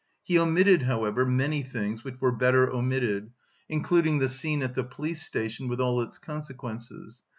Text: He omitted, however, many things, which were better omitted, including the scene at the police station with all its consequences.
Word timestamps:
He 0.23 0.39
omitted, 0.39 0.81
however, 0.81 1.27
many 1.27 1.61
things, 1.61 2.03
which 2.03 2.19
were 2.19 2.31
better 2.31 2.67
omitted, 2.67 3.29
including 3.69 4.17
the 4.17 4.29
scene 4.29 4.63
at 4.63 4.73
the 4.73 4.83
police 4.83 5.21
station 5.21 5.67
with 5.67 5.79
all 5.79 6.01
its 6.01 6.17
consequences. 6.17 7.21